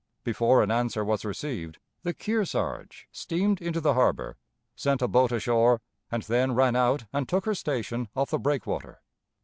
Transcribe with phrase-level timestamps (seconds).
[0.23, 4.35] Before an answer was received, the Kearsarge steamed into the harbor,
[4.75, 5.79] sent a boat ashore,
[6.11, 9.03] and then ran out and took her station off the breakwater.